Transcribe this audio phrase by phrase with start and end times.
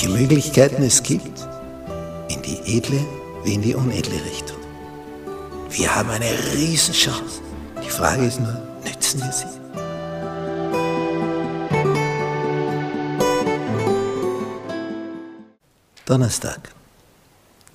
[0.00, 1.46] welche Möglichkeiten es gibt,
[2.30, 3.04] in die edle
[3.44, 4.56] wie in die unedle Richtung.
[5.68, 7.42] Wir haben eine Riesenchance.
[7.84, 9.44] Die Frage ist nur, nützen wir sie?
[16.06, 16.72] Donnerstag.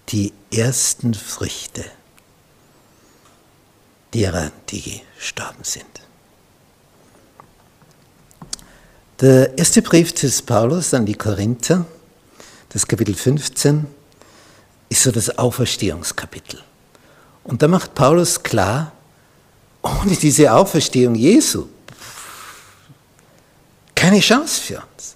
[0.09, 1.85] Die ersten Früchte
[4.15, 5.85] derer, die gestorben sind.
[9.21, 11.85] Der erste Brief des Paulus an die Korinther,
[12.75, 13.87] das Kapitel 15,
[14.89, 16.61] ist so das Auferstehungskapitel.
[17.45, 18.91] Und da macht Paulus klar,
[19.81, 21.67] ohne diese Auferstehung Jesu
[23.95, 25.15] keine Chance für uns.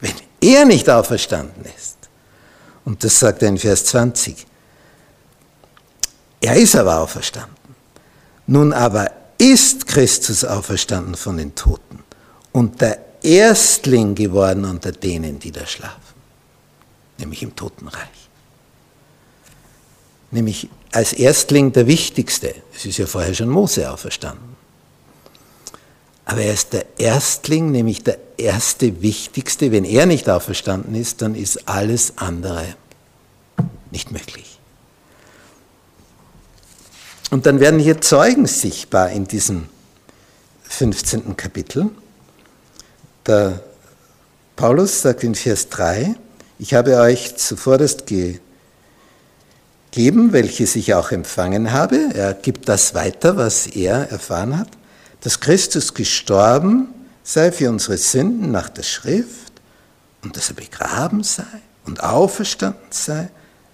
[0.00, 1.98] Wenn er nicht auferstanden ist,
[2.84, 4.44] und das sagt er in Vers 20,
[6.40, 7.56] er ist aber auferstanden.
[8.48, 12.02] Nun aber ist Christus auferstanden von den Toten
[12.50, 16.11] und der Erstling geworden unter denen, die da schlafen,
[17.18, 18.08] nämlich im Totenreich.
[20.30, 22.54] Nämlich als Erstling der Wichtigste.
[22.74, 24.56] Es ist ja vorher schon Mose auferstanden.
[26.24, 29.72] Aber er ist der Erstling, nämlich der erste Wichtigste.
[29.72, 32.64] Wenn er nicht auferstanden ist, dann ist alles andere
[33.90, 34.58] nicht möglich.
[37.30, 39.68] Und dann werden hier Zeugen sichtbar in diesem
[40.64, 41.36] 15.
[41.36, 41.90] Kapitel.
[43.26, 43.62] Der
[44.56, 46.14] Paulus sagt in Vers 3,
[46.62, 48.40] ich habe euch zuvorderst gegeben,
[50.32, 51.98] welches ich auch empfangen habe.
[52.14, 54.68] Er gibt das weiter, was er erfahren hat,
[55.22, 56.86] dass Christus gestorben
[57.24, 59.52] sei für unsere Sünden nach der Schrift
[60.22, 61.42] und dass er begraben sei
[61.84, 63.28] und auferstanden sei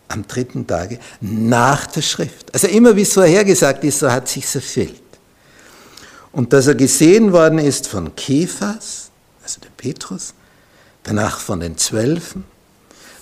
[0.09, 2.55] am dritten Tage nach der Schrift.
[2.55, 5.03] Also immer wie es vorhergesagt ist, so hat sich erfüllt.
[6.33, 9.11] Und dass er gesehen worden ist von Kephas,
[9.43, 10.33] also der Petrus,
[11.03, 12.45] danach von den Zwölfen,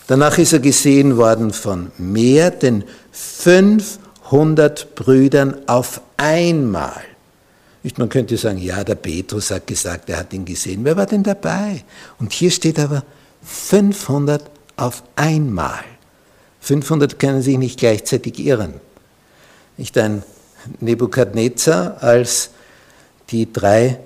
[0.07, 7.03] danach ist er gesehen worden von mehr denn 500 Brüdern auf einmal.
[7.99, 10.81] Man könnte sagen, ja, der Petrus hat gesagt, er hat ihn gesehen.
[10.85, 11.85] Wer war denn dabei?
[12.19, 13.05] Und hier steht aber
[13.43, 14.43] 500
[14.77, 15.85] auf einmal.
[16.61, 18.75] 500 können sich nicht gleichzeitig irren.
[19.77, 20.25] Nicht ein
[20.81, 22.51] Nebukadnezar, als
[23.31, 24.01] die drei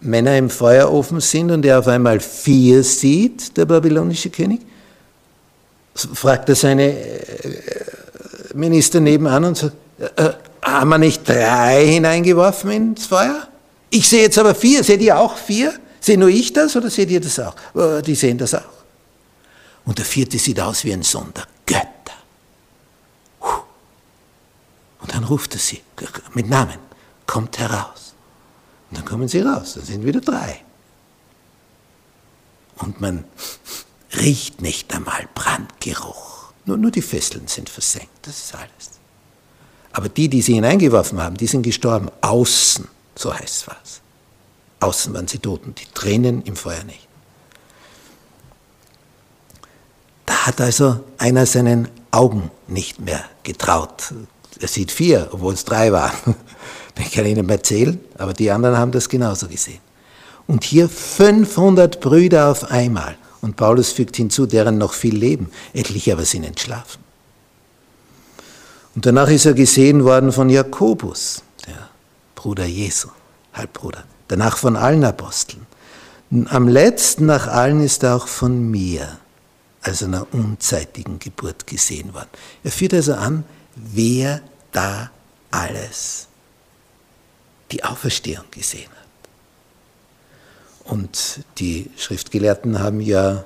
[0.00, 4.60] Männer im Feuerofen sind und er auf einmal vier sieht, der babylonische König,
[6.14, 7.60] fragt er seine äh,
[8.54, 9.76] Minister nebenan und sagt,
[10.16, 10.30] äh,
[10.62, 13.48] haben wir nicht drei hineingeworfen ins Feuer?
[13.90, 14.84] Ich sehe jetzt aber vier.
[14.84, 15.74] Seht ihr auch vier?
[16.00, 17.54] Sehe nur ich das oder seht ihr das auch?
[17.74, 18.80] Äh, die sehen das auch.
[19.84, 21.90] Und der vierte sieht aus wie ein Sohn der Götter.
[25.00, 25.82] Und dann ruft er sie
[26.34, 26.78] mit Namen,
[27.26, 28.14] kommt heraus.
[28.90, 30.62] Und dann kommen sie raus, dann sind wieder drei.
[32.76, 33.24] Und man
[34.20, 36.52] riecht nicht einmal Brandgeruch.
[36.64, 39.00] Nur, nur die Fesseln sind versenkt, das ist alles.
[39.92, 42.10] Aber die, die sie hineingeworfen haben, die sind gestorben.
[42.20, 42.86] Außen,
[43.16, 44.00] so heißt es.
[44.80, 47.06] Außen waren sie tot und die Tränen im Feuer nicht.
[50.26, 54.14] Da hat also einer seinen Augen nicht mehr getraut,
[54.60, 56.34] er sieht vier, obwohl es drei waren.
[56.98, 59.78] Ich kann Ihnen mehr zählen, aber die anderen haben das genauso gesehen.
[60.46, 63.16] Und hier 500 Brüder auf einmal.
[63.40, 67.02] Und Paulus fügt hinzu, deren noch viel leben, etliche aber sind entschlafen.
[68.94, 71.88] Und danach ist er gesehen worden von Jakobus, der
[72.34, 73.08] Bruder Jesu,
[73.52, 74.04] Halbbruder.
[74.28, 75.66] Danach von allen Aposteln.
[76.46, 79.18] Am letzten nach allen ist er auch von mir,
[79.82, 82.28] als einer unzeitigen Geburt gesehen worden.
[82.62, 83.44] Er führt also an,
[83.74, 84.40] wer
[84.72, 85.10] da
[85.50, 86.28] alles
[87.72, 88.99] die Auferstehung gesehen hat.
[90.84, 93.44] Und die Schriftgelehrten haben ja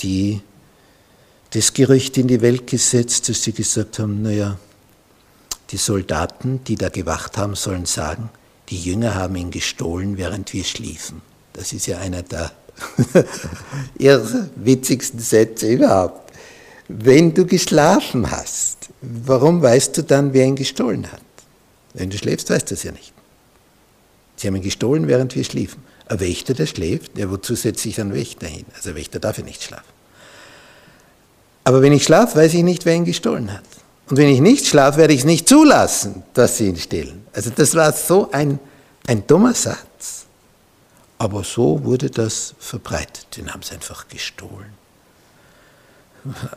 [0.00, 0.40] die,
[1.50, 4.58] das Gerücht in die Welt gesetzt, dass sie gesagt haben, naja,
[5.70, 8.30] die Soldaten, die da gewacht haben, sollen sagen,
[8.68, 11.22] die Jünger haben ihn gestohlen, während wir schliefen.
[11.52, 12.52] Das ist ja einer der
[14.56, 16.32] witzigsten Sätze überhaupt.
[16.88, 21.20] Wenn du geschlafen hast, warum weißt du dann, wer ihn gestohlen hat?
[21.94, 23.12] Wenn du schläfst, weißt du es ja nicht.
[24.36, 25.82] Sie haben ihn gestohlen, während wir schliefen.
[26.08, 28.64] Ein Wächter, der schläft, ja, wozu setzt sich ein Wächter hin?
[28.74, 29.84] Also ein Wächter darf ja nicht schlafen.
[31.64, 33.64] Aber wenn ich schlafe, weiß ich nicht, wer ihn gestohlen hat.
[34.08, 37.26] Und wenn ich nicht schlafe, werde ich es nicht zulassen, dass sie ihn stehlen.
[37.34, 38.58] Also das war so ein,
[39.06, 40.24] ein dummer Satz.
[41.18, 43.26] Aber so wurde das verbreitet.
[43.36, 44.72] Den haben sie einfach gestohlen.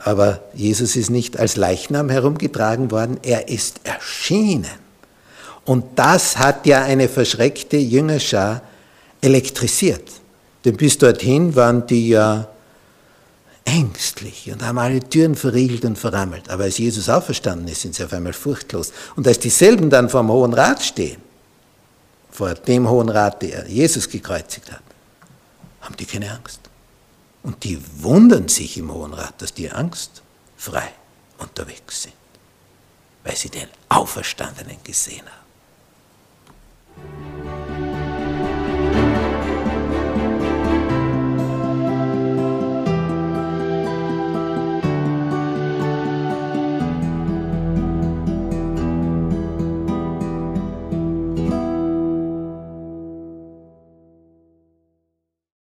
[0.04, 4.66] Aber Jesus ist nicht als Leichnam herumgetragen worden, er ist erschienen.
[5.64, 8.62] Und das hat ja eine verschreckte Jüngerschar
[9.22, 10.10] elektrisiert.
[10.64, 12.48] Denn bis dorthin waren die ja
[13.64, 16.50] ängstlich und haben alle Türen verriegelt und verrammelt.
[16.50, 18.92] Aber als Jesus auferstanden ist, sind sie auf einmal furchtlos.
[19.16, 21.20] Und als dieselben dann vor dem Hohen Rat stehen,
[22.30, 24.82] vor dem Hohen Rat, der Jesus gekreuzigt hat,
[25.80, 26.60] haben die keine Angst.
[27.42, 30.92] Und die wundern sich im Hohen Rat, dass die angstfrei
[31.38, 32.14] unterwegs sind,
[33.24, 35.41] weil sie den Auferstandenen gesehen haben.